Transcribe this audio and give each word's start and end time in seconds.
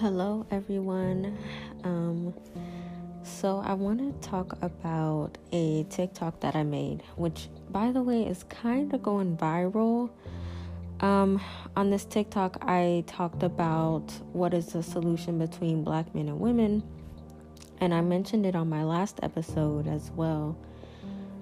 Hello, 0.00 0.44
everyone. 0.50 1.38
Um, 1.82 2.34
so, 3.22 3.62
I 3.64 3.72
want 3.72 3.98
to 3.98 4.28
talk 4.28 4.58
about 4.60 5.38
a 5.52 5.84
TikTok 5.84 6.38
that 6.40 6.54
I 6.54 6.64
made, 6.64 7.02
which, 7.16 7.48
by 7.70 7.92
the 7.92 8.02
way, 8.02 8.24
is 8.24 8.44
kind 8.44 8.92
of 8.92 9.02
going 9.02 9.38
viral. 9.38 10.10
Um, 11.00 11.40
on 11.76 11.88
this 11.88 12.04
TikTok, 12.04 12.58
I 12.60 13.04
talked 13.06 13.42
about 13.42 14.12
what 14.34 14.52
is 14.52 14.66
the 14.66 14.82
solution 14.82 15.38
between 15.38 15.82
black 15.82 16.14
men 16.14 16.28
and 16.28 16.40
women, 16.40 16.82
and 17.80 17.94
I 17.94 18.02
mentioned 18.02 18.44
it 18.44 18.54
on 18.54 18.68
my 18.68 18.84
last 18.84 19.18
episode 19.22 19.88
as 19.88 20.10
well. 20.10 20.58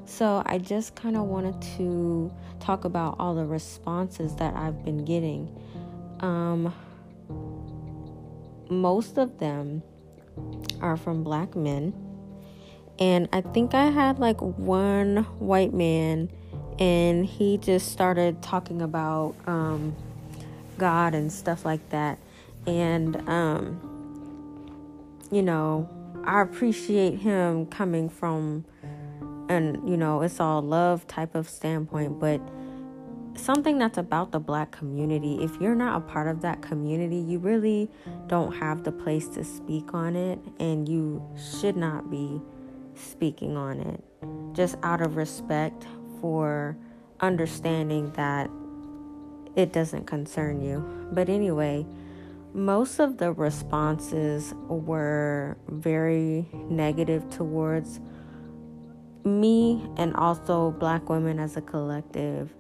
So, 0.05 0.45
I 0.47 0.59
just 0.59 0.95
kind 0.95 1.17
of 1.17 1.25
wanted 1.25 1.61
to 1.77 2.33
talk 2.61 2.85
about 2.85 3.17
all 3.19 3.35
the 3.35 3.47
responses 3.47 4.37
that 4.37 4.55
I've 4.55 4.85
been 4.85 5.05
getting. 5.05 5.53
Um, 6.21 6.73
most 8.71 9.19
of 9.19 9.39
them 9.39 9.83
are 10.81 10.97
from 10.97 11.23
black 11.23 11.55
men. 11.55 11.93
And 12.99 13.29
I 13.33 13.41
think 13.41 13.75
I 13.75 13.91
had 13.91 14.19
like 14.19 14.41
one 14.41 15.25
white 15.39 15.75
man, 15.75 16.31
and 16.79 17.27
he 17.27 17.59
just 17.59 17.93
started 17.93 18.43
talking 18.43 18.83
about 18.83 19.35
um, 19.47 19.95
God 20.79 21.15
and 21.15 21.33
stuff 21.33 21.65
like 21.65 21.89
that. 21.91 22.19
And, 22.67 23.17
um, 23.29 23.81
you 25.31 25.43
know, 25.43 25.89
I 26.25 26.41
appreciate 26.41 27.19
him 27.19 27.67
coming 27.67 28.09
from, 28.09 28.65
and, 29.49 29.89
you 29.89 29.97
know, 29.97 30.23
it's 30.23 30.41
all 30.41 30.63
love 30.63 31.07
type 31.07 31.35
of 31.35 31.49
standpoint, 31.49 32.19
but 32.21 32.41
something 33.37 33.79
that's 33.79 33.99
about 33.99 34.33
the 34.33 34.41
black 34.41 34.71
community. 34.71 35.39
If 35.43 35.61
you're 35.61 35.75
not 35.75 35.97
a 35.97 36.01
part 36.01 36.29
of 36.29 36.41
that 36.43 36.63
community, 36.63 37.17
you 37.17 37.39
really 37.39 37.91
don't 38.27 38.53
have 38.55 38.85
the 38.85 38.93
place 38.93 39.29
to 39.29 39.45
speak 39.45 39.95
on 39.95 40.17
it, 40.17 40.39
and 40.59 40.89
you 40.89 41.23
should 41.61 41.77
not 41.77 42.11
be 42.11 42.41
speaking 42.95 43.57
on 43.57 43.81
it 43.81 44.05
just 44.55 44.77
out 44.83 45.01
of 45.01 45.17
respect 45.17 45.87
for 46.21 46.77
understanding 47.21 48.11
that 48.13 48.49
it 49.57 49.73
doesn't 49.73 50.07
concern 50.07 50.61
you. 50.61 50.85
But 51.13 51.29
anyway, 51.29 51.87
most 52.53 53.01
of 53.01 53.19
the 53.19 53.33
responses 53.33 54.55
were 54.69 55.57
very 55.69 56.49
negative 56.53 57.29
towards 57.31 58.01
me 59.25 59.85
and 59.97 60.15
also 60.15 60.71
black 60.73 61.09
women 61.09 61.39
as 61.39 61.57
a 61.57 61.61
collective 61.61 62.55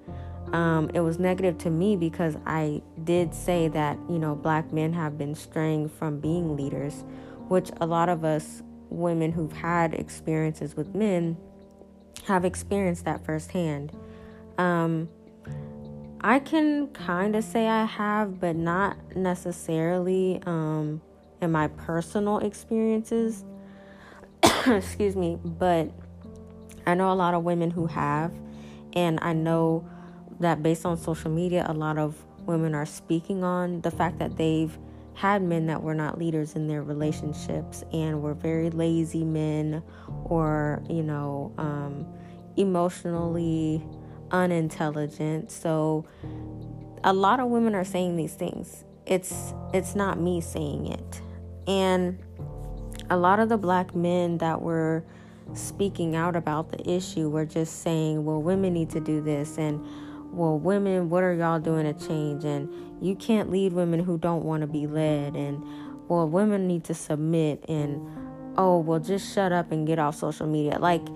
um, 0.52 0.90
it 0.94 1.00
was 1.00 1.18
negative 1.18 1.58
to 1.58 1.70
me 1.70 1.96
because 1.96 2.36
I 2.46 2.82
did 3.02 3.34
say 3.34 3.68
that, 3.68 3.98
you 4.08 4.18
know, 4.18 4.34
black 4.34 4.72
men 4.72 4.92
have 4.92 5.18
been 5.18 5.34
straying 5.34 5.88
from 5.88 6.20
being 6.20 6.56
leaders, 6.56 7.04
which 7.48 7.70
a 7.80 7.86
lot 7.86 8.08
of 8.08 8.24
us 8.24 8.62
women 8.90 9.32
who've 9.32 9.52
had 9.52 9.94
experiences 9.94 10.76
with 10.76 10.94
men 10.94 11.36
have 12.26 12.44
experienced 12.44 13.04
that 13.04 13.24
firsthand. 13.24 13.92
Um, 14.58 15.08
I 16.20 16.38
can 16.38 16.88
kind 16.88 17.36
of 17.36 17.44
say 17.44 17.68
I 17.68 17.84
have, 17.84 18.40
but 18.40 18.56
not 18.56 18.96
necessarily 19.14 20.40
um, 20.46 21.02
in 21.42 21.52
my 21.52 21.68
personal 21.68 22.38
experiences. 22.38 23.44
Excuse 24.66 25.16
me, 25.16 25.38
but 25.44 25.90
I 26.86 26.94
know 26.94 27.12
a 27.12 27.14
lot 27.14 27.34
of 27.34 27.44
women 27.44 27.70
who 27.70 27.86
have, 27.86 28.32
and 28.94 29.18
I 29.20 29.32
know 29.32 29.86
that 30.40 30.62
based 30.62 30.84
on 30.84 30.96
social 30.96 31.30
media, 31.30 31.66
a 31.68 31.74
lot 31.74 31.98
of 31.98 32.16
women 32.46 32.74
are 32.74 32.86
speaking 32.86 33.42
on 33.44 33.80
the 33.82 33.90
fact 33.90 34.18
that 34.18 34.36
they've 34.36 34.76
had 35.14 35.42
men 35.42 35.66
that 35.66 35.82
were 35.82 35.94
not 35.94 36.18
leaders 36.18 36.56
in 36.56 36.66
their 36.66 36.82
relationships 36.82 37.84
and 37.92 38.20
were 38.20 38.34
very 38.34 38.70
lazy 38.70 39.24
men 39.24 39.82
or, 40.24 40.82
you 40.88 41.02
know, 41.02 41.52
um, 41.56 42.06
emotionally 42.56 43.82
unintelligent. 44.30 45.50
So 45.50 46.04
a 47.04 47.12
lot 47.12 47.38
of 47.38 47.48
women 47.48 47.74
are 47.74 47.84
saying 47.84 48.16
these 48.16 48.34
things. 48.34 48.84
It's 49.06 49.54
it's 49.72 49.94
not 49.94 50.18
me 50.18 50.40
saying 50.40 50.88
it. 50.88 51.22
And 51.68 52.18
a 53.10 53.16
lot 53.16 53.38
of 53.38 53.48
the 53.48 53.58
black 53.58 53.94
men 53.94 54.38
that 54.38 54.62
were 54.62 55.04
speaking 55.52 56.16
out 56.16 56.34
about 56.34 56.70
the 56.72 56.90
issue 56.90 57.28
were 57.28 57.44
just 57.44 57.82
saying, 57.82 58.24
well, 58.24 58.42
women 58.42 58.72
need 58.72 58.90
to 58.90 59.00
do 59.00 59.20
this 59.20 59.58
and 59.58 59.84
well, 60.34 60.58
women, 60.58 61.10
what 61.10 61.22
are 61.22 61.34
y'all 61.34 61.60
doing 61.60 61.84
to 61.84 62.06
change? 62.06 62.44
And 62.44 62.68
you 63.00 63.14
can't 63.14 63.50
lead 63.50 63.72
women 63.72 64.00
who 64.00 64.18
don't 64.18 64.44
want 64.44 64.60
to 64.62 64.66
be 64.66 64.86
led. 64.86 65.36
And, 65.36 65.64
well, 66.08 66.28
women 66.28 66.66
need 66.66 66.84
to 66.84 66.94
submit. 66.94 67.64
And, 67.68 68.06
oh, 68.56 68.78
well, 68.78 69.00
just 69.00 69.32
shut 69.34 69.52
up 69.52 69.72
and 69.72 69.86
get 69.86 69.98
off 69.98 70.16
social 70.16 70.46
media. 70.46 70.78
Like, 70.78 71.06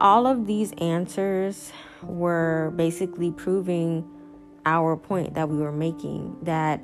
all 0.00 0.26
of 0.26 0.46
these 0.46 0.72
answers 0.78 1.72
were 2.02 2.72
basically 2.76 3.30
proving 3.30 4.08
our 4.66 4.96
point 4.96 5.34
that 5.34 5.48
we 5.48 5.56
were 5.56 5.72
making 5.72 6.36
that 6.42 6.80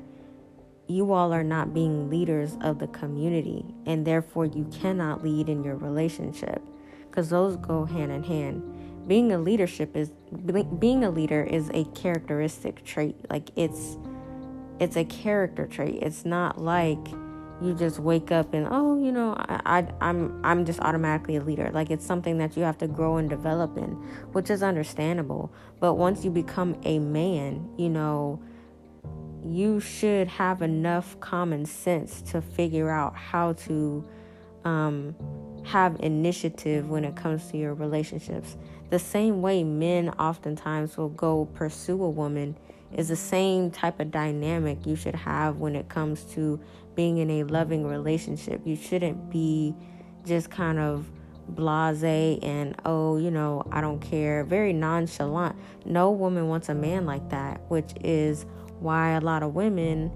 you 0.87 1.13
all 1.13 1.33
are 1.33 1.43
not 1.43 1.73
being 1.73 2.09
leaders 2.09 2.57
of 2.61 2.79
the 2.79 2.87
community, 2.87 3.65
and 3.85 4.05
therefore 4.05 4.45
you 4.45 4.65
cannot 4.71 5.23
lead 5.23 5.49
in 5.49 5.63
your 5.63 5.75
relationship 5.75 6.61
because 7.09 7.29
those 7.29 7.55
go 7.57 7.85
hand 7.85 8.11
in 8.11 8.23
hand 8.23 8.61
being 9.07 9.31
a 9.31 9.37
leadership 9.37 9.95
is 9.95 10.11
being 10.79 11.03
a 11.03 11.09
leader 11.09 11.43
is 11.43 11.69
a 11.73 11.83
characteristic 11.95 12.83
trait. 12.83 13.15
Like 13.29 13.49
it's 13.55 13.97
it's 14.79 14.95
a 14.95 15.05
character 15.05 15.67
trait. 15.67 15.99
It's 16.01 16.25
not 16.25 16.61
like 16.61 16.99
you 17.61 17.75
just 17.75 17.99
wake 17.99 18.31
up 18.31 18.55
and 18.55 18.67
oh 18.71 18.97
you 18.97 19.11
know 19.11 19.35
I, 19.37 19.61
I 19.65 19.87
i'm 20.01 20.43
i'm 20.43 20.65
just 20.65 20.79
automatically 20.79 21.35
a 21.35 21.43
leader. 21.43 21.69
Like 21.73 21.91
it's 21.91 22.05
something 22.05 22.37
that 22.39 22.57
you 22.57 22.63
have 22.63 22.77
to 22.79 22.87
grow 22.87 23.17
and 23.17 23.29
develop 23.29 23.77
in 23.77 23.91
which 24.33 24.49
is 24.49 24.63
understandable. 24.63 25.51
But 25.79 25.95
once 25.95 26.23
you 26.23 26.31
become 26.31 26.79
a 26.83 26.99
man 26.99 27.69
you 27.77 27.89
know 27.89 28.41
you 29.43 29.79
should 29.79 30.27
have 30.27 30.61
enough 30.61 31.19
common 31.19 31.65
sense 31.65 32.21
to 32.21 32.41
figure 32.41 32.89
out 32.89 33.15
how 33.15 33.53
to 33.53 34.07
um, 34.65 35.15
have 35.63 35.99
initiative 35.99 36.89
when 36.89 37.03
it 37.03 37.15
comes 37.15 37.47
to 37.47 37.57
your 37.57 37.73
relationships 37.73 38.57
the 38.91 38.99
same 38.99 39.41
way 39.41 39.63
men 39.63 40.09
oftentimes 40.09 40.97
will 40.97 41.09
go 41.09 41.45
pursue 41.53 42.03
a 42.03 42.09
woman 42.09 42.57
is 42.93 43.07
the 43.07 43.15
same 43.15 43.71
type 43.71 44.01
of 44.01 44.11
dynamic 44.11 44.85
you 44.85 44.97
should 44.97 45.15
have 45.15 45.57
when 45.57 45.77
it 45.77 45.87
comes 45.87 46.25
to 46.25 46.59
being 46.93 47.17
in 47.17 47.29
a 47.29 47.43
loving 47.45 47.87
relationship. 47.87 48.61
You 48.65 48.75
shouldn't 48.75 49.31
be 49.31 49.73
just 50.25 50.51
kind 50.51 50.77
of 50.77 51.09
blase 51.47 52.03
and 52.43 52.75
oh, 52.83 53.17
you 53.17 53.31
know, 53.31 53.63
I 53.71 53.79
don't 53.79 54.01
care, 54.01 54.43
very 54.43 54.73
nonchalant. 54.73 55.55
No 55.85 56.11
woman 56.11 56.49
wants 56.49 56.67
a 56.67 56.75
man 56.75 57.05
like 57.05 57.29
that, 57.29 57.61
which 57.69 57.93
is 58.01 58.45
why 58.79 59.11
a 59.11 59.21
lot 59.21 59.41
of 59.41 59.55
women 59.55 60.11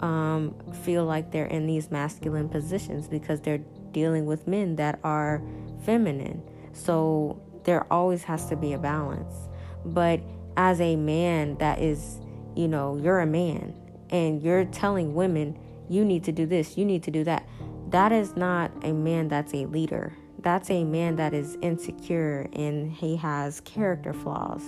um, 0.00 0.54
feel 0.82 1.04
like 1.04 1.30
they're 1.30 1.44
in 1.44 1.66
these 1.66 1.90
masculine 1.90 2.48
positions 2.48 3.06
because 3.06 3.42
they're 3.42 3.60
dealing 3.92 4.24
with 4.24 4.48
men 4.48 4.76
that 4.76 4.98
are 5.04 5.42
feminine. 5.84 6.42
So 6.72 7.40
there 7.64 7.90
always 7.92 8.22
has 8.24 8.46
to 8.46 8.56
be 8.56 8.72
a 8.72 8.78
balance. 8.78 9.34
But 9.84 10.20
as 10.56 10.80
a 10.80 10.96
man 10.96 11.56
that 11.56 11.80
is, 11.80 12.20
you 12.54 12.68
know, 12.68 12.96
you're 12.96 13.20
a 13.20 13.26
man 13.26 13.74
and 14.10 14.42
you're 14.42 14.64
telling 14.66 15.14
women, 15.14 15.58
you 15.88 16.04
need 16.04 16.24
to 16.24 16.32
do 16.32 16.46
this, 16.46 16.78
you 16.78 16.84
need 16.84 17.02
to 17.02 17.10
do 17.10 17.24
that. 17.24 17.46
That 17.88 18.12
is 18.12 18.36
not 18.36 18.70
a 18.82 18.92
man 18.92 19.28
that's 19.28 19.52
a 19.52 19.66
leader. 19.66 20.16
That's 20.38 20.70
a 20.70 20.84
man 20.84 21.16
that 21.16 21.32
is 21.32 21.56
insecure 21.62 22.48
and 22.52 22.92
he 22.92 23.16
has 23.16 23.60
character 23.60 24.12
flaws. 24.12 24.62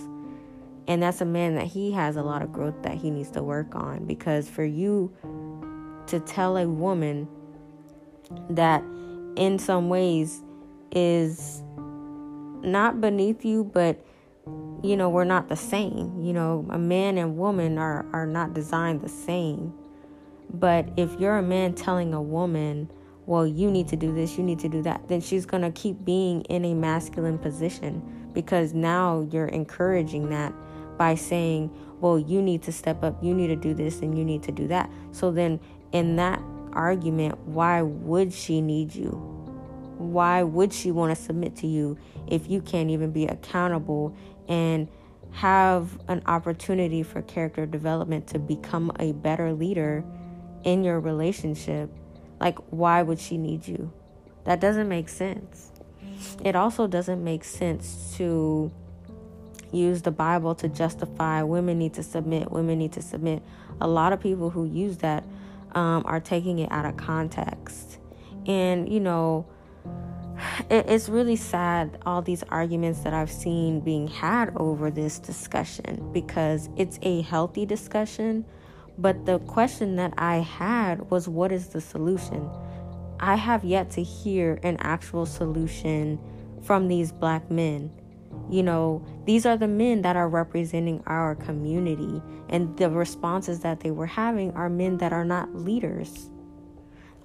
And 0.88 1.02
that's 1.02 1.20
a 1.20 1.24
man 1.24 1.56
that 1.56 1.66
he 1.66 1.90
has 1.92 2.16
a 2.16 2.22
lot 2.22 2.42
of 2.42 2.52
growth 2.52 2.82
that 2.82 2.94
he 2.94 3.10
needs 3.10 3.30
to 3.32 3.42
work 3.42 3.74
on 3.74 4.06
because 4.06 4.48
for 4.48 4.64
you 4.64 5.12
to 6.06 6.20
tell 6.20 6.56
a 6.56 6.68
woman 6.68 7.28
that 8.50 8.82
in 9.36 9.58
some 9.58 9.88
ways 9.88 10.42
is 10.92 11.62
not 12.66 13.00
beneath 13.00 13.44
you, 13.44 13.64
but 13.64 14.04
you 14.82 14.96
know, 14.96 15.08
we're 15.08 15.24
not 15.24 15.48
the 15.48 15.56
same. 15.56 16.20
You 16.20 16.32
know, 16.32 16.66
a 16.70 16.78
man 16.78 17.18
and 17.18 17.36
woman 17.36 17.78
are, 17.78 18.06
are 18.12 18.26
not 18.26 18.54
designed 18.54 19.00
the 19.00 19.08
same. 19.08 19.72
But 20.52 20.88
if 20.96 21.18
you're 21.18 21.38
a 21.38 21.42
man 21.42 21.74
telling 21.74 22.14
a 22.14 22.22
woman, 22.22 22.90
well, 23.26 23.46
you 23.46 23.70
need 23.70 23.88
to 23.88 23.96
do 23.96 24.14
this, 24.14 24.38
you 24.38 24.44
need 24.44 24.60
to 24.60 24.68
do 24.68 24.82
that, 24.82 25.08
then 25.08 25.20
she's 25.20 25.44
going 25.46 25.62
to 25.62 25.72
keep 25.72 26.04
being 26.04 26.42
in 26.42 26.64
a 26.64 26.74
masculine 26.74 27.38
position 27.38 28.02
because 28.32 28.72
now 28.72 29.26
you're 29.32 29.48
encouraging 29.48 30.28
that 30.30 30.52
by 30.96 31.14
saying, 31.14 31.70
well, 32.00 32.18
you 32.18 32.40
need 32.40 32.62
to 32.62 32.72
step 32.72 33.02
up, 33.02 33.22
you 33.22 33.34
need 33.34 33.48
to 33.48 33.56
do 33.56 33.74
this, 33.74 34.00
and 34.00 34.16
you 34.16 34.24
need 34.24 34.42
to 34.44 34.52
do 34.52 34.68
that. 34.68 34.90
So 35.10 35.30
then, 35.30 35.58
in 35.92 36.16
that 36.16 36.40
argument, 36.72 37.38
why 37.40 37.82
would 37.82 38.32
she 38.32 38.60
need 38.60 38.94
you? 38.94 39.35
Why 39.98 40.42
would 40.42 40.72
she 40.72 40.90
want 40.90 41.16
to 41.16 41.22
submit 41.22 41.56
to 41.56 41.66
you 41.66 41.98
if 42.26 42.48
you 42.48 42.60
can't 42.60 42.90
even 42.90 43.12
be 43.12 43.26
accountable 43.26 44.16
and 44.48 44.88
have 45.32 45.98
an 46.08 46.22
opportunity 46.26 47.02
for 47.02 47.22
character 47.22 47.66
development 47.66 48.26
to 48.28 48.38
become 48.38 48.92
a 48.98 49.12
better 49.12 49.52
leader 49.52 50.04
in 50.64 50.82
your 50.84 51.00
relationship, 51.00 51.90
like, 52.40 52.58
why 52.70 53.02
would 53.02 53.18
she 53.18 53.38
need 53.38 53.66
you? 53.66 53.92
That 54.44 54.60
doesn't 54.60 54.88
make 54.88 55.08
sense. 55.08 55.72
It 56.44 56.56
also 56.56 56.86
doesn't 56.86 57.22
make 57.22 57.44
sense 57.44 58.14
to 58.16 58.70
use 59.72 60.02
the 60.02 60.10
Bible 60.10 60.54
to 60.56 60.68
justify 60.68 61.42
women 61.42 61.78
need 61.78 61.94
to 61.94 62.02
submit, 62.02 62.50
women 62.50 62.78
need 62.78 62.92
to 62.92 63.02
submit. 63.02 63.42
A 63.80 63.88
lot 63.88 64.12
of 64.12 64.20
people 64.20 64.50
who 64.50 64.64
use 64.64 64.98
that 64.98 65.24
um, 65.72 66.02
are 66.06 66.20
taking 66.20 66.58
it 66.58 66.70
out 66.70 66.86
of 66.86 66.96
context. 66.96 67.98
And, 68.46 68.90
you 68.90 69.00
know, 69.00 69.46
it, 70.70 70.86
it's 70.88 71.08
really 71.08 71.36
sad 71.36 71.98
all 72.04 72.22
these 72.22 72.42
arguments 72.44 73.00
that 73.00 73.12
I've 73.12 73.30
seen 73.30 73.80
being 73.80 74.08
had 74.08 74.52
over 74.56 74.90
this 74.90 75.18
discussion 75.18 76.10
because 76.12 76.68
it's 76.76 76.98
a 77.02 77.22
healthy 77.22 77.66
discussion. 77.66 78.44
But 78.98 79.26
the 79.26 79.38
question 79.40 79.96
that 79.96 80.14
I 80.16 80.36
had 80.36 81.10
was, 81.10 81.28
what 81.28 81.52
is 81.52 81.68
the 81.68 81.80
solution? 81.80 82.48
I 83.20 83.36
have 83.36 83.64
yet 83.64 83.90
to 83.92 84.02
hear 84.02 84.58
an 84.62 84.76
actual 84.80 85.26
solution 85.26 86.18
from 86.62 86.88
these 86.88 87.12
black 87.12 87.50
men. 87.50 87.90
You 88.50 88.62
know, 88.62 89.04
these 89.24 89.46
are 89.46 89.56
the 89.56 89.68
men 89.68 90.02
that 90.02 90.16
are 90.16 90.28
representing 90.28 91.02
our 91.06 91.34
community, 91.34 92.22
and 92.48 92.76
the 92.76 92.90
responses 92.90 93.60
that 93.60 93.80
they 93.80 93.90
were 93.90 94.06
having 94.06 94.52
are 94.52 94.68
men 94.68 94.98
that 94.98 95.12
are 95.12 95.24
not 95.24 95.54
leaders. 95.54 96.30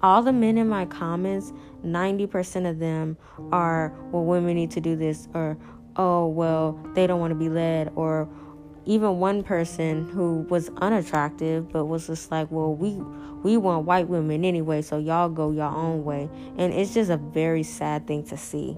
All 0.02 0.22
the 0.22 0.32
men 0.32 0.58
in 0.58 0.68
my 0.68 0.86
comments, 0.86 1.52
90% 1.84 2.68
of 2.68 2.78
them 2.78 3.16
are, 3.52 3.92
well, 4.10 4.24
women 4.24 4.56
need 4.56 4.70
to 4.72 4.80
do 4.80 4.96
this, 4.96 5.28
or, 5.34 5.56
oh, 5.96 6.28
well, 6.28 6.78
they 6.94 7.06
don't 7.06 7.20
want 7.20 7.30
to 7.30 7.38
be 7.38 7.48
led, 7.48 7.92
or 7.94 8.28
even 8.84 9.20
one 9.20 9.44
person 9.44 10.08
who 10.10 10.44
was 10.50 10.68
unattractive 10.78 11.70
but 11.70 11.84
was 11.84 12.08
just 12.08 12.32
like 12.32 12.50
well 12.50 12.74
we 12.74 12.90
we 13.44 13.56
want 13.56 13.86
white 13.86 14.08
women 14.08 14.44
anyway 14.44 14.82
so 14.82 14.98
y'all 14.98 15.28
go 15.28 15.52
your 15.52 15.68
own 15.68 16.02
way 16.02 16.28
and 16.58 16.72
it's 16.72 16.92
just 16.92 17.08
a 17.08 17.16
very 17.16 17.62
sad 17.62 18.04
thing 18.08 18.24
to 18.24 18.36
see 18.36 18.76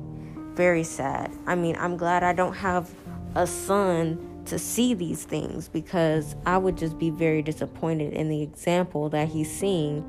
very 0.55 0.85
sad. 0.85 1.33
I 1.47 1.55
mean, 1.55 1.77
I'm 1.79 1.97
glad 1.97 2.23
I 2.23 2.33
don't 2.33 2.55
have 2.55 2.95
a 3.35 3.47
son 3.47 4.43
to 4.47 4.59
see 4.59 4.95
these 4.95 5.25
things 5.25 5.69
because 5.69 6.37
I 6.47 6.59
would 6.59 6.77
just 6.77 6.99
be 6.99 7.11
very 7.11 7.43
disappointed 7.43 8.13
in 8.13 8.29
the 8.29 8.43
example 8.43 9.09
that 9.11 9.29
he's 9.29 9.51
seeing 9.51 10.05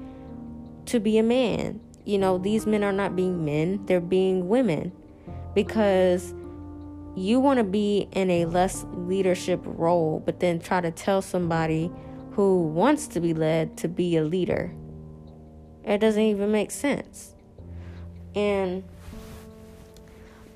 to 0.88 1.00
be 1.00 1.18
a 1.18 1.24
man. 1.24 1.80
You 2.06 2.18
know, 2.18 2.38
these 2.38 2.66
men 2.66 2.84
are 2.84 2.92
not 2.92 3.16
being 3.16 3.44
men, 3.44 3.86
they're 3.86 4.00
being 4.00 4.48
women 4.48 4.92
because 5.56 6.34
you 7.16 7.40
want 7.40 7.58
to 7.58 7.64
be 7.64 8.08
in 8.12 8.30
a 8.30 8.46
less 8.46 8.86
leadership 8.94 9.62
role, 9.64 10.22
but 10.26 10.40
then 10.40 10.60
try 10.60 10.82
to 10.82 10.92
tell 10.92 11.22
somebody 11.22 11.90
who 12.32 12.64
wants 12.64 13.08
to 13.08 13.20
be 13.22 13.34
led 13.34 13.78
to 13.78 13.88
be 13.88 14.18
a 14.18 14.24
leader. 14.24 14.74
It 15.86 16.00
doesn't 16.00 16.22
even 16.22 16.52
make 16.52 16.72
sense. 16.72 17.34
And 18.36 18.84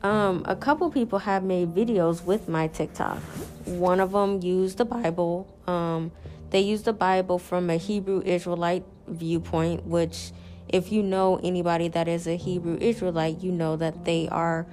um, 0.03 0.43
a 0.45 0.55
couple 0.55 0.89
people 0.91 1.19
have 1.19 1.43
made 1.43 1.73
videos 1.73 2.23
with 2.23 2.49
my 2.49 2.67
TikTok. 2.67 3.19
One 3.65 3.99
of 4.01 4.11
them 4.11 4.41
used 4.41 4.77
the 4.77 4.85
Bible. 4.85 5.47
Um, 5.67 6.11
they 6.51 6.61
use 6.61 6.83
the 6.83 6.93
Bible 6.93 7.39
from 7.39 7.69
a 7.69 7.77
Hebrew 7.77 8.21
Israelite 8.23 8.85
viewpoint, 9.07 9.85
which, 9.85 10.31
if 10.67 10.91
you 10.91 11.03
know 11.03 11.39
anybody 11.43 11.87
that 11.89 12.07
is 12.07 12.27
a 12.27 12.35
Hebrew 12.35 12.77
Israelite, 12.79 13.41
you 13.41 13.51
know 13.51 13.75
that 13.75 14.05
they 14.05 14.27
are 14.29 14.65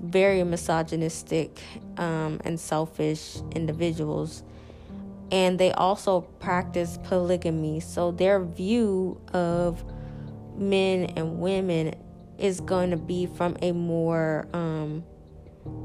very 0.00 0.42
misogynistic 0.44 1.60
um, 1.96 2.40
and 2.44 2.58
selfish 2.58 3.38
individuals. 3.54 4.42
And 5.30 5.58
they 5.58 5.72
also 5.72 6.22
practice 6.22 6.98
polygamy. 7.04 7.80
So 7.80 8.12
their 8.12 8.42
view 8.42 9.20
of 9.32 9.84
men 10.56 11.12
and 11.16 11.38
women 11.38 11.94
is 12.38 12.60
going 12.60 12.90
to 12.90 12.96
be 12.96 13.26
from 13.26 13.56
a 13.60 13.72
more 13.72 14.48
um, 14.54 15.04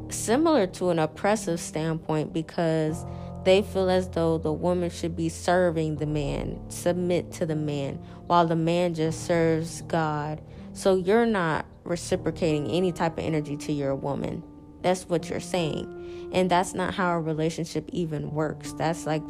similar 0.10 0.68
to 0.68 0.90
an 0.90 1.00
oppressive 1.00 1.60
standpoint 1.60 2.32
because 2.32 3.06
they 3.44 3.62
feel 3.62 3.90
as 3.90 4.10
though 4.10 4.38
the 4.38 4.54
woman 4.54 4.90
should 4.90 5.16
be 5.16 5.30
serving 5.30 5.98
the 5.98 6.06
man, 6.06 6.60
submit 6.70 7.32
to 7.34 7.46
the 7.46 7.56
man, 7.56 7.96
while 8.28 8.48
the 8.48 8.56
man 8.56 8.94
just 8.94 9.26
serves 9.26 9.82
God. 9.84 10.42
So 10.74 10.96
you're 10.96 11.26
not 11.26 11.66
reciprocating 11.84 12.68
any 12.68 12.92
type 12.92 13.18
of 13.18 13.24
energy 13.24 13.58
to 13.58 13.72
your 13.72 13.96
woman. 13.96 14.44
That's 14.82 15.08
what 15.08 15.30
you're 15.30 15.40
saying. 15.40 16.30
And 16.34 16.50
that's 16.50 16.74
not 16.74 16.94
how 16.94 17.14
a 17.14 17.20
relationship 17.20 17.90
even 17.94 18.32
works. 18.32 18.74
That's 18.74 19.06
like 19.06 19.24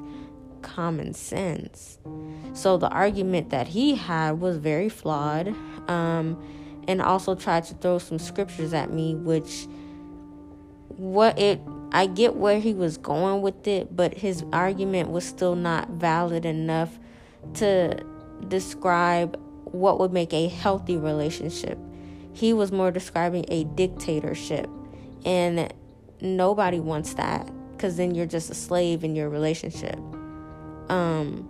common 0.61 1.13
sense. 1.13 1.99
So 2.53 2.77
the 2.77 2.89
argument 2.89 3.49
that 3.49 3.67
he 3.67 3.95
had 3.95 4.39
was 4.39 4.57
very 4.57 4.89
flawed. 4.89 5.53
Um, 5.89 6.41
and 6.87 7.01
also 7.01 7.35
tried 7.35 7.63
to 7.65 7.73
throw 7.75 7.97
some 7.97 8.19
scriptures 8.19 8.73
at 8.73 8.91
me 8.91 9.15
which 9.15 9.67
what 10.89 11.37
it 11.39 11.61
I 11.93 12.07
get 12.07 12.35
where 12.35 12.59
he 12.59 12.73
was 12.73 12.97
going 12.97 13.41
with 13.41 13.67
it 13.67 13.95
but 13.95 14.15
his 14.15 14.43
argument 14.51 15.11
was 15.11 15.25
still 15.25 15.55
not 15.55 15.89
valid 15.91 16.43
enough 16.45 16.97
to 17.55 18.03
describe 18.47 19.39
what 19.65 19.99
would 19.99 20.11
make 20.11 20.33
a 20.33 20.47
healthy 20.47 20.97
relationship. 20.97 21.77
He 22.33 22.51
was 22.51 22.71
more 22.71 22.89
describing 22.89 23.45
a 23.49 23.63
dictatorship 23.63 24.67
and 25.23 25.71
nobody 26.19 26.79
wants 26.79 27.13
that 27.13 27.49
cuz 27.77 27.97
then 27.97 28.15
you're 28.15 28.25
just 28.25 28.49
a 28.49 28.55
slave 28.55 29.03
in 29.03 29.15
your 29.15 29.29
relationship. 29.29 29.99
Um 30.89 31.47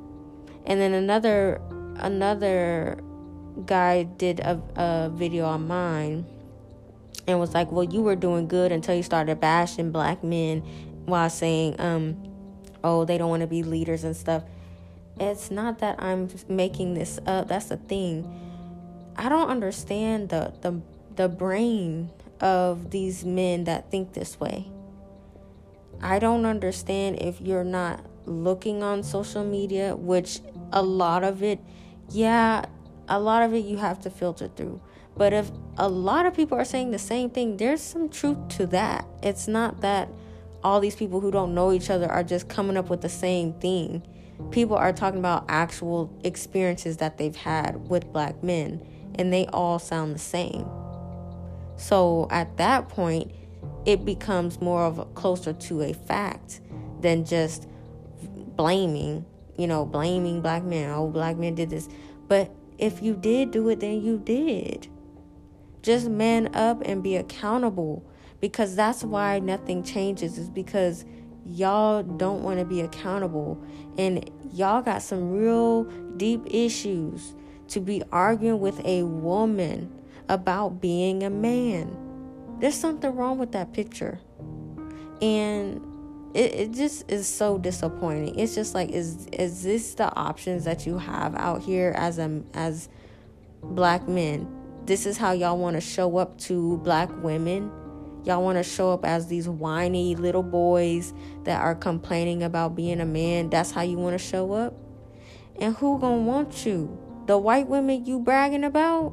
and 0.66 0.80
then 0.80 0.94
another 0.94 1.62
another 1.98 3.00
guy 3.66 4.04
did 4.04 4.39
a, 4.39 4.62
a 4.75 5.10
video 5.10 5.46
on 5.46 5.68
mine 5.68 6.25
and 7.28 7.40
was 7.40 7.54
like, 7.54 7.72
"Well, 7.72 7.84
you 7.84 8.02
were 8.02 8.16
doing 8.16 8.48
good 8.48 8.72
until 8.72 8.96
you 8.96 9.04
started 9.04 9.40
bashing 9.40 9.92
black 9.92 10.24
men 10.24 10.62
while 11.06 11.30
saying, 11.30 11.80
um, 11.80 12.18
oh, 12.84 13.06
they 13.06 13.18
don't 13.18 13.30
want 13.30 13.42
to 13.42 13.48
be 13.48 13.64
leaders 13.64 14.04
and 14.04 14.16
stuff." 14.16 14.44
It's 15.20 15.52
not 15.52 15.80
that 15.80 16.02
I'm 16.02 16.30
making 16.48 16.96
this 16.96 17.20
up. 17.25 17.48
That's 17.48 17.68
the 17.68 17.78
thing. 17.78 18.28
I 19.16 19.30
don't 19.30 19.50
understand 19.50 20.30
the 20.30 20.54
the 20.62 20.81
the 21.16 21.30
brain 21.30 22.10
of 22.40 22.90
these 22.92 23.24
men 23.24 23.66
that 23.66 23.92
think 23.92 24.14
this 24.14 24.40
way. 24.40 24.68
I 26.02 26.20
don't 26.20 26.46
understand 26.46 27.22
if 27.22 27.40
you're 27.40 27.64
not 27.64 28.06
looking 28.25 28.84
on 28.84 29.04
social 29.04 29.44
media, 29.44 29.96
which 29.96 30.39
a 30.72 30.82
lot 30.82 31.24
of 31.24 31.44
it, 31.44 31.60
yeah, 32.10 32.65
a 33.13 33.20
lot 33.20 33.43
of 33.43 33.53
it 33.53 33.63
you 33.63 33.77
have 33.77 34.00
to 34.01 34.10
filter 34.10 34.48
through. 34.48 34.82
But 35.15 35.34
if 35.34 35.51
a 35.77 35.88
lot 35.88 36.25
of 36.25 36.34
people 36.34 36.58
are 36.58 36.65
saying 36.65 36.89
the 36.91 36.98
same 37.00 37.29
thing, 37.29 37.58
there's 37.58 37.82
some 37.82 38.10
truth 38.10 38.48
to 38.58 38.65
that. 38.67 39.08
It's 39.22 39.48
not 39.48 39.82
that 39.82 40.10
all 40.63 40.79
these 40.79 40.96
people 40.96 41.20
who 41.20 41.29
don't 41.29 41.53
know 41.53 41.72
each 41.72 41.91
other 41.91 42.10
are 42.10 42.24
just 42.24 42.50
coming 42.50 42.75
up 42.75 42.89
with 42.89 43.01
the 43.01 43.10
same 43.10 43.53
thing. 43.53 44.01
People 44.50 44.75
are 44.75 44.91
talking 44.91 45.20
about 45.20 45.46
actual 45.48 46.12
experiences 46.24 46.98
that 46.98 47.20
they've 47.20 47.36
had 47.36 47.88
with 47.88 48.12
black 48.12 48.43
men, 48.43 48.84
and 49.15 49.32
they 49.32 49.46
all 49.48 49.77
sound 49.77 50.15
the 50.15 50.20
same. 50.20 50.65
So 51.75 52.27
at 52.32 52.58
that 52.58 52.89
point, 52.89 53.32
it 53.86 54.05
becomes 54.05 54.60
more 54.60 54.86
of 54.86 54.98
a, 54.98 55.05
closer 55.05 55.53
to 55.53 55.82
a 55.84 55.93
fact 55.93 56.62
than 57.01 57.25
just 57.25 57.67
blaming, 58.55 59.25
you 59.55 59.67
know, 59.67 59.86
blaming 59.86 60.41
black 60.41 60.63
men. 60.63 60.89
Oh, 60.89 61.10
black 61.10 61.38
men 61.38 61.53
did 61.53 61.70
this. 61.70 61.88
But 62.27 62.51
if 62.77 63.01
you 63.01 63.15
did 63.15 63.51
do 63.51 63.70
it, 63.70 63.80
then 63.80 64.01
you 64.01 64.20
did. 64.20 64.88
Just 65.82 66.10
man 66.10 66.53
up 66.56 66.82
and 66.86 67.03
be 67.03 67.15
accountable 67.15 68.06
because 68.39 68.75
that's 68.75 69.03
why 69.03 69.39
nothing 69.39 69.84
changes, 69.84 70.38
is 70.38 70.50
because 70.50 71.06
y'all 71.46 72.03
don't 72.03 72.42
want 72.42 72.60
to 72.60 72.65
be 72.65 72.82
accountable 72.82 73.62
and 73.98 74.30
y'all 74.53 74.82
got 74.82 75.01
some 75.01 75.32
real 75.32 75.84
deep 76.18 76.42
issues 76.46 77.36
to 77.68 77.80
be 77.80 78.01
arguing 78.12 78.60
with 78.60 78.80
a 78.86 79.03
woman 79.03 79.92
about 80.30 80.80
being 80.80 81.24
a 81.24 81.30
man. 81.30 81.98
There's 82.60 82.75
something 82.75 83.13
wrong 83.13 83.38
with 83.38 83.51
that 83.53 83.74
picture. 83.74 84.20
And 85.22 85.82
it, 86.34 86.56
it 86.56 86.72
just 86.72 87.10
is 87.12 87.28
so 87.28 87.58
disappointing. 87.58 88.40
It's 88.40 88.56
just 88.56 88.74
like 88.74 88.90
is 88.90 89.28
is 89.28 89.63
this 89.63 89.94
the 89.94 90.13
options 90.16 90.66
that 90.66 90.86
you 90.88 90.98
have 90.98 91.36
out 91.36 91.62
here 91.62 91.94
as 91.96 92.18
a 92.18 92.42
as 92.54 92.90
black 93.62 94.08
men? 94.08 94.48
This 94.86 95.06
is 95.06 95.18
how 95.18 95.32
y'all 95.32 95.58
want 95.58 95.75
to 95.75 95.82
show 95.82 96.18
up 96.18 96.38
to 96.40 96.78
black 96.78 97.10
women. 97.24 97.72
Y'all 98.25 98.44
want 98.44 98.58
to 98.58 98.63
show 98.63 98.92
up 98.92 99.06
as 99.06 99.28
these 99.28 99.48
whiny 99.48 100.16
little 100.16 100.44
boys 100.44 101.13
that 101.44 101.62
are 101.62 101.75
complaining 101.75 102.42
about 102.42 102.75
being 102.75 103.00
a 103.00 103.06
man. 103.06 103.50
That's 103.50 103.72
how 103.72 103.82
you 103.82 103.98
want 103.98 104.18
to 104.18 104.25
show 104.25 104.54
up? 104.54 104.74
And 105.60 105.75
who 105.75 106.00
to 106.00 106.08
want 106.08 106.66
you? 106.66 106.98
The 107.28 107.38
white 107.38 107.68
women 107.68 108.06
you 108.06 108.20
bragging 108.20 108.63
about? 108.63 109.10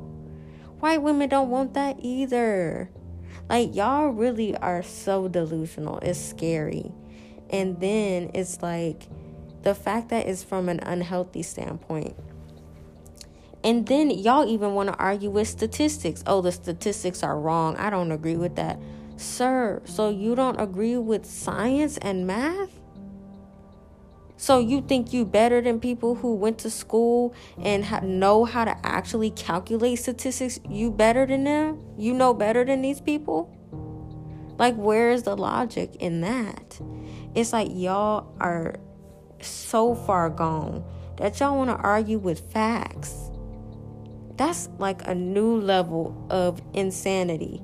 White 0.79 1.03
women 1.03 1.29
don't 1.29 1.51
want 1.51 1.75
that 1.75 1.97
either. 2.01 2.91
Like 3.49 3.75
y'all 3.75 4.09
really 4.09 4.57
are 4.57 4.83
so 4.83 5.29
delusional. 5.29 5.99
It's 5.99 6.19
scary. 6.19 6.93
And 7.51 7.81
then 7.81 8.31
it's 8.33 8.63
like 8.63 9.09
the 9.63 9.75
fact 9.75 10.09
that 10.09 10.27
it's 10.27 10.43
from 10.43 10.69
an 10.69 10.81
unhealthy 10.81 11.43
standpoint. 11.43 12.17
And 13.63 13.87
then 13.87 14.11
y'all 14.11 14.49
even 14.49 14.75
want 14.75 14.89
to 14.89 14.97
argue 14.97 15.31
with 15.31 15.49
statistics. 15.49 16.23
Oh, 16.27 16.41
the 16.41 16.53
statistics 16.53 17.23
are 17.23 17.39
wrong. 17.39 17.77
I 17.77 17.91
don't 17.91 18.11
agree 18.11 18.37
with 18.37 18.57
that. 18.57 18.79
Sir, 19.17 19.83
so 19.85 20.09
you 20.09 20.35
don't 20.35 20.59
agree 20.59 20.97
with 20.97 21.27
science 21.27 21.99
and 21.99 22.27
math? 22.27 22.71
So 24.39 24.59
you 24.59 24.81
think 24.81 25.13
you 25.13 25.27
better 25.27 25.61
than 25.61 25.79
people 25.79 26.15
who 26.15 26.35
went 26.35 26.57
to 26.61 26.71
school 26.71 27.35
and 27.59 27.85
ha- 27.85 28.01
know 28.03 28.47
how 28.47 28.65
to 28.65 28.75
actually 28.87 29.33
calculate 29.33 29.99
statistics? 29.99 30.59
You 30.67 30.91
better 30.91 31.27
than 31.27 31.45
them? 31.45 31.79
You 31.99 32.15
know 32.15 32.33
better 32.33 32.65
than 32.65 32.81
these 32.81 33.03
people? 33.03 33.55
Like 34.59 34.75
where 34.77 35.11
is 35.11 35.25
the 35.25 35.37
logic 35.37 35.97
in 35.97 36.23
that? 36.23 36.81
It's 37.35 37.53
like 37.53 37.69
y'all 37.71 38.35
are 38.41 38.75
so 39.41 39.95
far 39.95 40.31
gone 40.31 40.85
that 41.17 41.39
y'all 41.39 41.57
want 41.57 41.71
to 41.71 41.77
argue 41.77 42.19
with 42.19 42.53
facts. 42.53 43.31
That's 44.37 44.69
like 44.79 45.07
a 45.07 45.15
new 45.15 45.61
level 45.61 46.27
of 46.31 46.63
insanity. 46.73 47.63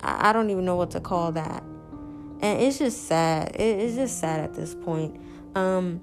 I, 0.00 0.32
don't 0.32 0.50
even 0.50 0.64
know 0.64 0.76
what 0.76 0.92
to 0.92 1.00
call 1.00 1.32
that. 1.32 1.62
And 2.40 2.62
it's 2.62 2.78
just 2.78 3.08
sad. 3.08 3.56
It, 3.56 3.80
it's 3.80 3.96
just 3.96 4.20
sad 4.20 4.40
at 4.40 4.54
this 4.54 4.74
point. 4.74 5.20
Um, 5.54 6.00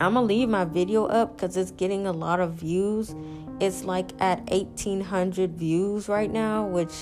I'm 0.00 0.14
gonna 0.14 0.26
leave 0.26 0.48
my 0.48 0.64
video 0.64 1.06
up 1.06 1.36
because 1.36 1.56
it's 1.56 1.70
getting 1.70 2.06
a 2.06 2.12
lot 2.12 2.40
of 2.40 2.54
views. 2.54 3.14
It's 3.60 3.84
like 3.84 4.10
at 4.20 4.40
1800 4.50 5.52
views 5.56 6.08
right 6.08 6.30
now, 6.30 6.66
which 6.66 6.92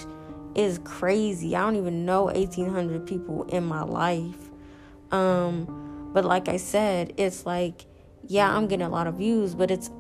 is 0.54 0.78
crazy. 0.84 1.56
I 1.56 1.60
don't 1.62 1.76
even 1.76 2.04
know 2.04 2.24
1800 2.24 3.06
people 3.06 3.44
in 3.44 3.64
my 3.64 3.82
life. 3.82 4.51
Um, 5.12 6.10
but 6.12 6.24
like 6.24 6.48
I 6.48 6.56
said, 6.56 7.12
it's 7.16 7.46
like, 7.46 7.86
yeah, 8.26 8.54
I'm 8.54 8.66
getting 8.66 8.86
a 8.86 8.90
lot 8.90 9.06
of 9.06 9.14
views, 9.16 9.54
but 9.54 9.70
it's 9.70 9.90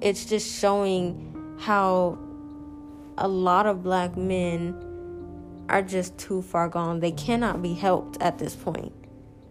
it's 0.00 0.24
just 0.24 0.60
showing 0.60 1.56
how 1.60 2.18
a 3.16 3.28
lot 3.28 3.66
of 3.66 3.82
black 3.82 4.16
men 4.16 4.74
are 5.68 5.82
just 5.82 6.18
too 6.18 6.42
far 6.42 6.68
gone. 6.68 7.00
They 7.00 7.12
cannot 7.12 7.62
be 7.62 7.74
helped 7.74 8.20
at 8.20 8.38
this 8.38 8.54
point. 8.54 8.92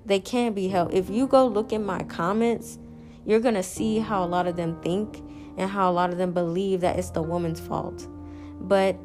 They 0.05 0.19
can't 0.19 0.53
be 0.53 0.67
helped. 0.67 0.93
If 0.93 1.09
you 1.09 1.27
go 1.27 1.47
look 1.47 1.71
in 1.71 1.85
my 1.85 2.03
comments, 2.03 2.77
you're 3.25 3.39
going 3.39 3.55
to 3.55 3.63
see 3.63 3.99
how 3.99 4.23
a 4.23 4.27
lot 4.27 4.47
of 4.47 4.55
them 4.57 4.79
think 4.81 5.21
and 5.57 5.69
how 5.69 5.89
a 5.89 5.93
lot 5.93 6.11
of 6.11 6.17
them 6.17 6.33
believe 6.33 6.81
that 6.81 6.99
it's 6.99 7.11
the 7.11 7.21
woman's 7.21 7.59
fault. 7.59 8.07
But, 8.59 8.97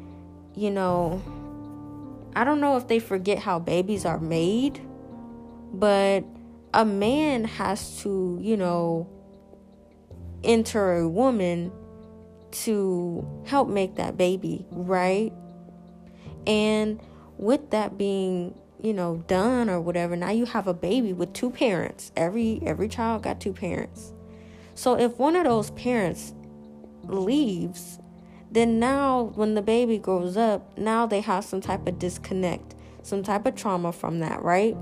you 0.55 0.71
know, 0.71 1.21
I 2.35 2.43
don't 2.43 2.59
know 2.59 2.77
if 2.77 2.87
they 2.87 2.99
forget 2.99 3.39
how 3.39 3.59
babies 3.59 4.05
are 4.05 4.19
made, 4.19 4.81
but 5.73 6.23
a 6.73 6.85
man 6.85 7.43
has 7.45 8.01
to, 8.01 8.37
you 8.41 8.57
know, 8.57 9.07
enter 10.43 10.93
a 10.93 11.07
woman 11.09 11.71
to 12.51 13.27
help 13.45 13.69
make 13.69 13.95
that 13.95 14.17
baby, 14.17 14.65
right? 14.71 15.31
And 16.47 16.99
with 17.37 17.69
that 17.71 17.97
being, 17.97 18.59
you 18.81 18.93
know, 18.93 19.23
done 19.27 19.69
or 19.69 19.79
whatever, 19.79 20.15
now 20.15 20.31
you 20.31 20.45
have 20.45 20.67
a 20.67 20.73
baby 20.73 21.13
with 21.13 21.33
two 21.33 21.51
parents. 21.51 22.11
Every 22.15 22.61
every 22.65 22.87
child 22.87 23.23
got 23.23 23.39
two 23.39 23.53
parents. 23.53 24.13
So 24.75 24.97
if 24.97 25.17
one 25.17 25.35
of 25.35 25.43
those 25.43 25.71
parents 25.71 26.33
leaves, 27.03 27.99
then 28.51 28.79
now 28.79 29.31
when 29.35 29.55
the 29.55 29.61
baby 29.61 29.97
grows 29.97 30.37
up, 30.37 30.77
now 30.77 31.05
they 31.05 31.21
have 31.21 31.43
some 31.43 31.61
type 31.61 31.87
of 31.87 31.99
disconnect, 31.99 32.75
some 33.03 33.21
type 33.21 33.45
of 33.45 33.55
trauma 33.55 33.91
from 33.91 34.19
that, 34.19 34.41
right? 34.41 34.75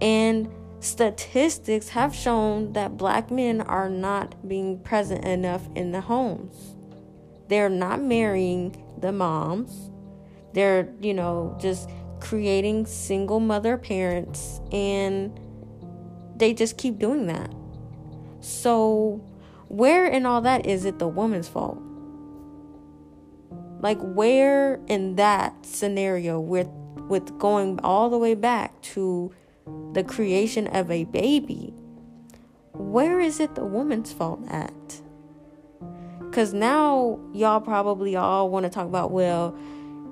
And 0.00 0.48
statistics 0.80 1.88
have 1.90 2.14
shown 2.14 2.72
that 2.74 2.96
black 2.96 3.30
men 3.30 3.60
are 3.60 3.88
not 3.88 4.48
being 4.48 4.80
present 4.80 5.24
enough 5.24 5.68
in 5.74 5.92
the 5.92 6.00
homes. 6.00 6.76
They're 7.48 7.68
not 7.68 8.02
marrying 8.02 8.84
the 8.98 9.12
moms. 9.12 9.90
They're, 10.52 10.92
you 11.00 11.14
know, 11.14 11.56
just 11.60 11.88
creating 12.20 12.86
single 12.86 13.40
mother 13.40 13.76
parents 13.76 14.60
and 14.72 15.38
they 16.36 16.52
just 16.52 16.76
keep 16.76 16.98
doing 16.98 17.26
that. 17.26 17.52
So, 18.40 19.24
where 19.68 20.06
in 20.06 20.26
all 20.26 20.40
that 20.42 20.66
is 20.66 20.84
it 20.84 20.98
the 20.98 21.08
woman's 21.08 21.48
fault? 21.48 21.82
Like 23.80 23.98
where 24.00 24.80
in 24.86 25.16
that 25.16 25.66
scenario 25.66 26.40
with 26.40 26.68
with 27.08 27.38
going 27.38 27.78
all 27.80 28.10
the 28.10 28.18
way 28.18 28.34
back 28.34 28.80
to 28.82 29.32
the 29.92 30.04
creation 30.04 30.66
of 30.68 30.90
a 30.90 31.04
baby, 31.04 31.72
where 32.72 33.20
is 33.20 33.40
it 33.40 33.54
the 33.54 33.64
woman's 33.64 34.12
fault 34.12 34.40
at? 34.48 35.00
Cuz 36.32 36.52
now 36.52 37.18
y'all 37.32 37.60
probably 37.60 38.14
all 38.14 38.50
want 38.50 38.64
to 38.64 38.70
talk 38.70 38.86
about 38.86 39.10
well, 39.10 39.56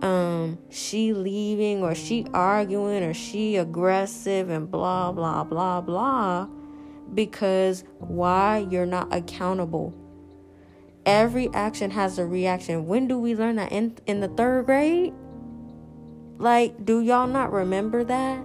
um, 0.02 0.58
she 0.70 1.12
leaving 1.12 1.82
or 1.82 1.94
she 1.94 2.26
arguing 2.32 3.02
or 3.02 3.14
she 3.14 3.56
aggressive 3.56 4.50
and 4.50 4.70
blah 4.70 5.12
blah 5.12 5.44
blah 5.44 5.80
blah 5.80 6.48
because 7.12 7.84
why 7.98 8.66
you're 8.70 8.86
not 8.86 9.12
accountable? 9.12 9.94
Every 11.06 11.50
action 11.52 11.90
has 11.90 12.18
a 12.18 12.24
reaction. 12.24 12.86
When 12.86 13.06
do 13.06 13.18
we 13.18 13.34
learn 13.34 13.56
that 13.56 13.72
in 13.72 13.96
in 14.06 14.20
the 14.20 14.28
third 14.28 14.66
grade? 14.66 15.12
Like 16.38 16.84
do 16.84 17.00
y'all 17.00 17.26
not 17.26 17.52
remember 17.52 18.02
that 18.04 18.44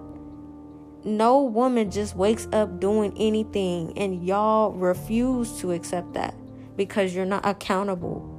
no 1.04 1.42
woman 1.42 1.90
just 1.90 2.16
wakes 2.16 2.48
up 2.52 2.80
doing 2.80 3.14
anything 3.18 3.98
and 3.98 4.26
y'all 4.26 4.72
refuse 4.72 5.60
to 5.60 5.72
accept 5.72 6.14
that 6.14 6.36
because 6.76 7.14
you're 7.14 7.26
not 7.26 7.46
accountable 7.46 8.36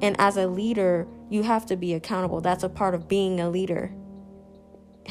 and 0.00 0.18
as 0.20 0.36
a 0.36 0.46
leader 0.46 1.06
you 1.34 1.42
have 1.42 1.66
to 1.66 1.76
be 1.76 1.94
accountable. 1.94 2.40
That's 2.40 2.62
a 2.62 2.68
part 2.68 2.94
of 2.94 3.08
being 3.08 3.40
a 3.40 3.50
leader. 3.50 3.92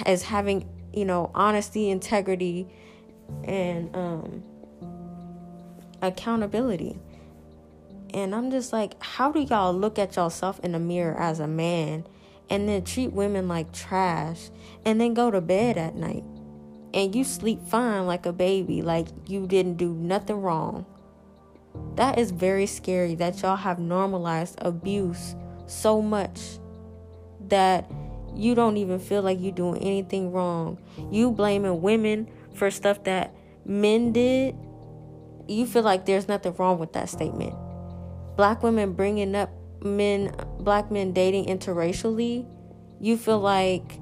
As 0.05 0.23
having, 0.23 0.69
you 0.93 1.05
know, 1.05 1.31
honesty, 1.35 1.89
integrity, 1.89 2.67
and 3.43 3.93
um, 3.95 4.43
accountability. 6.01 6.97
And 8.13 8.33
I'm 8.33 8.51
just 8.51 8.71
like, 8.71 9.01
how 9.03 9.31
do 9.31 9.41
y'all 9.41 9.73
look 9.73 9.97
at 9.97 10.15
yourself 10.15 10.59
in 10.61 10.73
the 10.73 10.79
mirror 10.79 11.19
as 11.19 11.39
a 11.39 11.47
man 11.47 12.05
and 12.49 12.69
then 12.69 12.83
treat 12.83 13.11
women 13.11 13.47
like 13.47 13.71
trash 13.71 14.49
and 14.85 15.01
then 15.01 15.13
go 15.13 15.31
to 15.31 15.41
bed 15.41 15.77
at 15.77 15.95
night? 15.95 16.23
And 16.93 17.15
you 17.15 17.23
sleep 17.23 17.61
fine 17.67 18.05
like 18.05 18.25
a 18.25 18.33
baby, 18.33 18.81
like 18.81 19.07
you 19.27 19.47
didn't 19.47 19.77
do 19.77 19.93
nothing 19.93 20.41
wrong. 20.41 20.85
That 21.95 22.19
is 22.19 22.31
very 22.31 22.67
scary 22.67 23.15
that 23.15 23.41
y'all 23.41 23.55
have 23.55 23.79
normalized 23.79 24.55
abuse 24.59 25.35
so 25.65 26.01
much 26.01 26.59
that 27.47 27.89
you 28.35 28.55
don't 28.55 28.77
even 28.77 28.99
feel 28.99 29.21
like 29.21 29.39
you're 29.41 29.51
doing 29.51 29.81
anything 29.81 30.31
wrong. 30.31 30.77
You 31.11 31.31
blaming 31.31 31.81
women 31.81 32.29
for 32.53 32.69
stuff 32.71 33.03
that 33.03 33.33
men 33.65 34.11
did. 34.11 34.55
You 35.47 35.65
feel 35.65 35.83
like 35.83 36.05
there's 36.05 36.27
nothing 36.27 36.53
wrong 36.57 36.79
with 36.79 36.93
that 36.93 37.09
statement. 37.09 37.55
Black 38.35 38.63
women 38.63 38.93
bringing 38.93 39.35
up 39.35 39.51
men, 39.83 40.35
black 40.59 40.89
men 40.91 41.13
dating 41.13 41.45
interracially. 41.45 42.47
You 42.99 43.17
feel 43.17 43.39
like, 43.39 43.99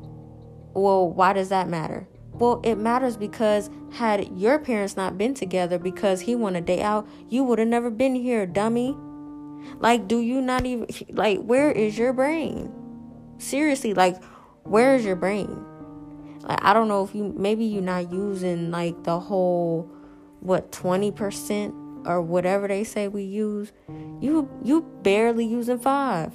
well, 0.74 1.10
why 1.10 1.34
does 1.34 1.50
that 1.50 1.68
matter? 1.68 2.08
Well, 2.42 2.60
it 2.64 2.80
matters 2.80 3.18
because 3.18 3.70
had 3.92 4.36
your 4.36 4.58
parents 4.58 4.98
not 4.98 5.16
been 5.16 5.36
together 5.36 5.78
because 5.78 6.22
he 6.22 6.34
wanted 6.34 6.64
a 6.64 6.66
day 6.66 6.82
out, 6.82 7.08
you 7.30 7.44
would 7.44 7.60
have 7.60 7.68
never 7.68 7.92
been 7.92 8.16
here, 8.16 8.48
dummy. 8.48 8.98
Like, 9.78 10.08
do 10.08 10.22
you 10.22 10.42
not 10.42 10.66
even, 10.66 10.88
like, 11.12 11.40
where 11.42 11.72
is 11.72 12.00
your 12.00 12.14
brain? 12.14 12.74
Seriously, 13.38 13.94
like, 13.94 14.20
where 14.64 14.96
is 14.96 15.06
your 15.06 15.16
brain? 15.16 15.64
Like, 16.42 16.58
I 16.64 16.74
don't 16.74 16.88
know 16.88 17.04
if 17.04 17.14
you, 17.14 17.32
maybe 17.38 17.64
you're 17.64 17.84
not 17.84 18.12
using, 18.12 18.72
like, 18.72 19.04
the 19.04 19.20
whole, 19.20 19.88
what, 20.40 20.72
20% 20.72 22.08
or 22.08 22.24
whatever 22.24 22.68
they 22.68 22.84
say 22.84 23.08
we 23.08 23.22
use. 23.22 23.72
You, 24.20 24.50
you 24.64 24.82
barely 25.04 25.46
using 25.46 25.78
five. 25.78 26.34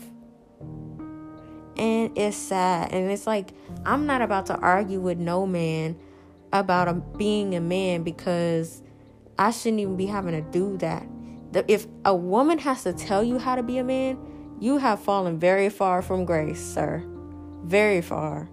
And 1.77 2.17
it's 2.17 2.37
sad. 2.37 2.93
And 2.93 3.11
it's 3.11 3.27
like, 3.27 3.51
I'm 3.87 4.07
not 4.07 4.21
about 4.21 4.47
to 4.47 4.57
argue 4.57 5.01
with 5.01 5.19
no 5.19 5.47
man 5.47 5.97
about 6.53 6.89
a, 6.89 6.95
being 6.95 7.55
a 7.55 7.61
man 7.61 8.03
because 8.03 8.83
I 9.39 9.51
shouldn't 9.51 9.81
even 9.81 9.97
be 9.97 10.07
having 10.07 10.33
to 10.33 10.51
do 10.51 10.77
that 10.79 11.07
if 11.69 11.87
a 12.05 12.15
woman 12.15 12.59
has 12.59 12.83
to 12.83 12.93
tell 12.93 13.23
you 13.23 13.39
how 13.39 13.57
to 13.57 13.63
be 13.63 13.79
a 13.79 13.85
man, 13.85 14.19
you 14.61 14.79
have 14.79 15.01
fallen 15.01 15.39
very 15.39 15.69
far 15.69 16.03
from 16.03 16.25
grace, 16.25 16.61
sir. 16.61 17.03
Very 17.65 18.03
far. 18.03 18.49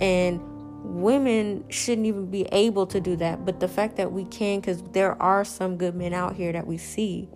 And 0.00 0.40
women 0.82 1.64
shouldn't 1.68 2.06
even 2.06 2.30
be 2.30 2.42
able 2.52 2.86
to 2.86 3.00
do 3.00 3.16
that. 3.16 3.44
But 3.44 3.60
the 3.60 3.68
fact 3.68 3.96
that 3.96 4.12
we 4.12 4.24
can, 4.24 4.60
because 4.60 4.82
there 4.92 5.20
are 5.20 5.44
some 5.44 5.76
good 5.76 5.94
men 5.94 6.12
out 6.12 6.34
here 6.34 6.52
that 6.52 6.66
we 6.66 6.78
see, 6.78 7.28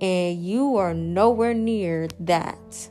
and 0.00 0.44
you 0.44 0.76
are 0.76 0.94
nowhere 0.94 1.54
near 1.54 2.08
that. 2.20 2.90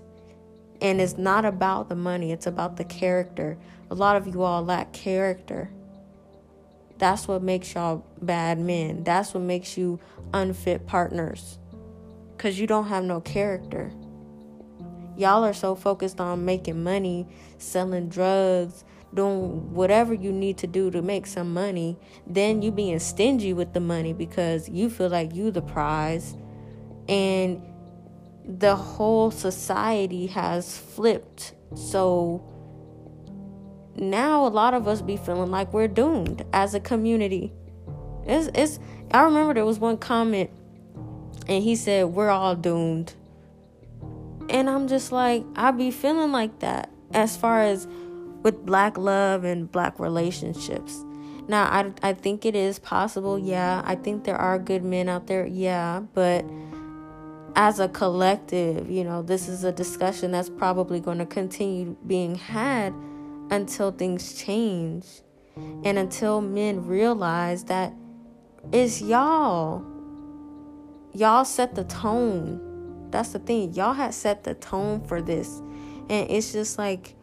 And 0.84 1.02
it's 1.02 1.18
not 1.18 1.46
about 1.46 1.90
the 1.90 1.96
money, 1.96 2.32
it's 2.34 2.48
about 2.48 2.78
the 2.78 2.84
character. 2.86 3.58
A 3.90 3.96
lot 3.96 4.18
of 4.18 4.28
you 4.28 4.44
all 4.44 4.64
lack 4.64 4.94
character. 4.94 5.72
That's 7.00 7.28
what 7.28 7.42
makes 7.44 7.74
y'all 7.74 8.06
bad 8.22 8.60
men. 8.60 9.04
That's 9.04 9.34
what 9.34 9.44
makes 9.44 9.78
you 9.78 10.00
unfit 10.34 10.88
partners. 10.88 11.58
because 12.38 12.60
you 12.60 12.68
don't 12.68 12.88
have 12.88 13.04
no 13.06 13.22
character. 13.22 13.92
Y'all 15.18 15.46
are 15.46 15.54
so 15.54 15.76
focused 15.76 16.20
on 16.20 16.46
making 16.46 16.84
money, 16.84 17.28
selling 17.58 18.10
drugs, 18.10 18.84
doing 19.14 19.74
whatever 19.74 20.14
you 20.14 20.32
need 20.32 20.58
to 20.60 20.68
do 20.68 20.92
to 20.92 21.02
make 21.02 21.28
some 21.28 21.54
money. 21.54 21.98
Then 22.28 22.62
you 22.62 22.72
being 22.72 23.00
stingy 23.00 23.54
with 23.54 23.74
the 23.74 23.80
money 23.80 24.14
because 24.14 24.70
you 24.70 24.90
feel 24.90 25.10
like 25.10 25.36
you 25.36 25.52
the 25.52 25.62
prize. 25.62 26.36
And 27.08 27.62
the 28.46 28.76
whole 28.76 29.32
society 29.32 30.28
has 30.28 30.78
flipped. 30.78 31.54
So 31.76 32.44
now 33.96 34.46
a 34.46 34.50
lot 34.50 34.74
of 34.74 34.88
us 34.88 35.02
be 35.02 35.18
feeling 35.18 35.52
like 35.52 35.74
we're 35.74 35.88
doomed 35.88 36.46
as 36.54 36.74
a 36.74 36.80
community. 36.80 37.54
It's, 38.26 38.50
it's 38.54 38.80
I 39.12 39.24
remember 39.24 39.54
there 39.54 39.66
was 39.66 39.80
one 39.80 39.98
comment 39.98 40.50
and 41.48 41.64
he 41.64 41.76
said 41.76 42.08
we're 42.08 42.30
all 42.30 42.56
doomed. 42.56 43.14
And 44.50 44.70
I'm 44.70 44.88
just 44.88 45.12
like 45.12 45.46
I 45.56 45.72
be 45.72 45.92
feeling 45.92 46.32
like 46.32 46.60
that 46.60 46.90
as 47.14 47.38
far 47.38 47.62
as 47.62 47.88
with 48.42 48.66
black 48.66 48.98
love 48.98 49.44
and 49.44 49.72
black 49.72 50.00
relationships. 50.00 51.04
Now 51.48 51.64
I 51.66 51.92
I 52.02 52.14
think 52.14 52.46
it 52.46 52.56
is 52.56 52.80
possible. 52.80 53.38
Yeah, 53.40 53.82
I 53.86 53.96
think 53.96 54.24
there 54.24 54.36
are 54.36 54.60
good 54.60 54.84
men 54.84 55.08
out 55.10 55.28
there. 55.28 55.46
Yeah, 55.46 56.02
but 56.14 56.46
as 57.56 57.80
a 57.80 57.88
collective, 57.88 58.90
you 58.90 59.04
know, 59.04 59.22
this 59.22 59.48
is 59.48 59.64
a 59.64 59.72
discussion 59.72 60.32
that's 60.32 60.50
probably 60.50 61.00
going 61.00 61.20
to 61.20 61.26
continue 61.26 61.96
being 62.08 62.36
had 62.36 62.94
until 63.52 63.92
things 63.92 64.34
change 64.34 65.06
and 65.56 65.98
until 65.98 66.42
men 66.42 66.86
realize 66.86 67.66
that 67.66 67.94
it's 68.72 69.02
y'all. 69.02 69.86
Y'all 71.14 71.46
set 71.46 71.76
the 71.76 71.84
tone. 71.84 73.10
That's 73.12 73.30
the 73.30 73.40
thing. 73.40 73.74
Y'all 73.74 73.94
had 73.94 74.14
set 74.14 74.44
the 74.44 74.56
tone 74.56 75.06
for 75.06 75.22
this. 75.22 75.62
And 76.10 76.30
it's 76.30 76.52
just 76.52 76.80
like 76.80 77.16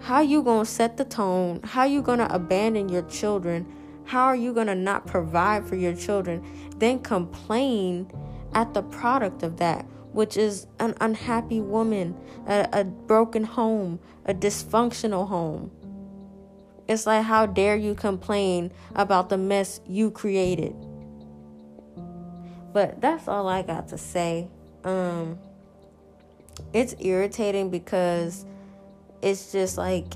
how 0.00 0.20
you 0.20 0.42
going 0.42 0.64
to 0.64 0.70
set 0.70 0.96
the 0.96 1.04
tone? 1.04 1.60
How 1.62 1.84
you 1.84 2.00
going 2.00 2.20
to 2.20 2.34
abandon 2.34 2.88
your 2.88 3.02
children? 3.02 3.66
How 4.04 4.24
are 4.24 4.36
you 4.36 4.54
going 4.54 4.68
to 4.68 4.74
not 4.74 5.06
provide 5.06 5.66
for 5.66 5.74
your 5.74 5.94
children? 5.94 6.46
Then 6.76 7.00
complain 7.00 8.10
at 8.56 8.72
the 8.72 8.82
product 8.82 9.42
of 9.42 9.58
that, 9.58 9.84
which 10.12 10.38
is 10.38 10.66
an 10.80 10.94
unhappy 11.02 11.60
woman, 11.60 12.16
a, 12.48 12.66
a 12.72 12.84
broken 12.84 13.44
home, 13.44 14.00
a 14.24 14.32
dysfunctional 14.32 15.28
home. 15.28 15.70
It's 16.88 17.06
like, 17.06 17.24
how 17.24 17.44
dare 17.44 17.76
you 17.76 17.94
complain 17.94 18.72
about 18.94 19.28
the 19.28 19.36
mess 19.36 19.80
you 19.86 20.10
created? 20.10 20.74
But 22.72 23.00
that's 23.00 23.28
all 23.28 23.46
I 23.46 23.60
got 23.60 23.88
to 23.88 23.98
say. 23.98 24.48
Um, 24.84 25.38
it's 26.72 26.94
irritating 26.98 27.68
because 27.68 28.46
it's 29.20 29.52
just 29.52 29.76
like 29.76 30.14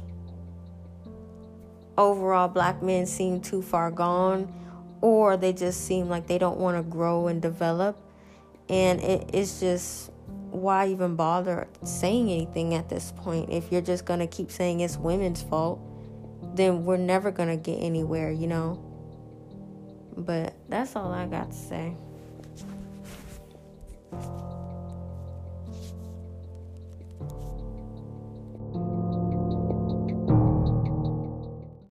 overall 1.98 2.48
black 2.48 2.82
men 2.82 3.04
seem 3.04 3.40
too 3.40 3.60
far 3.60 3.90
gone 3.90 4.50
or 5.02 5.36
they 5.36 5.52
just 5.52 5.86
seem 5.86 6.08
like 6.08 6.26
they 6.26 6.38
don't 6.38 6.58
want 6.58 6.78
to 6.78 6.82
grow 6.82 7.26
and 7.26 7.42
develop 7.42 7.98
and 8.70 9.00
it, 9.00 9.30
it's 9.34 9.58
just 9.60 10.10
why 10.50 10.88
even 10.88 11.16
bother 11.16 11.68
saying 11.84 12.30
anything 12.30 12.74
at 12.74 12.88
this 12.88 13.12
point? 13.16 13.50
If 13.50 13.72
you're 13.72 13.82
just 13.82 14.04
going 14.04 14.20
to 14.20 14.26
keep 14.26 14.50
saying 14.50 14.80
it's 14.80 14.96
women's 14.96 15.42
fault, 15.42 15.80
then 16.54 16.84
we're 16.84 16.96
never 16.96 17.30
going 17.30 17.48
to 17.48 17.56
get 17.56 17.78
anywhere, 17.78 18.30
you 18.30 18.46
know? 18.46 18.82
But 20.16 20.54
that's 20.68 20.96
all 20.96 21.12
I 21.12 21.26
got 21.26 21.50
to 21.50 21.56
say. 21.56 21.96